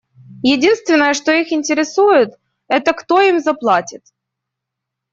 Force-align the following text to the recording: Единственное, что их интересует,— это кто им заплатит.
Единственное, 0.41 1.13
что 1.13 1.31
их 1.31 1.51
интересует,— 1.53 2.33
это 2.67 2.91
кто 2.91 3.21
им 3.21 3.39
заплатит. 3.39 4.01